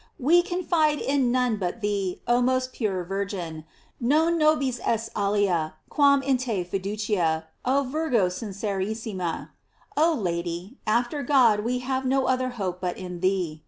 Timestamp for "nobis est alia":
4.35-5.75